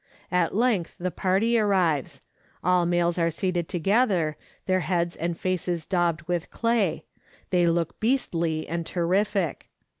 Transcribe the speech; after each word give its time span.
At 0.31 0.55
length 0.55 0.95
the 0.99 1.11
party 1.11 1.59
arrives; 1.59 2.21
all 2.63 2.87
males 2.87 3.19
are 3.19 3.29
seated 3.29 3.69
together, 3.69 4.35
their 4.65 4.79
heads 4.79 5.15
and 5.15 5.37
faces 5.37 5.85
daubed 5.85 6.23
with 6.23 6.49
clay; 6.49 7.05
they 7.51 7.67
look 7.67 7.99
beastly 7.99 8.67
and 8.67 8.83
terrific. 8.83 9.69